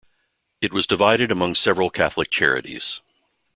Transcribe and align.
It 0.61 0.73
was 0.73 0.87
divided 0.87 1.31
among 1.31 1.53
several 1.53 1.91
Catholic 1.91 2.31
charities. 2.31 3.01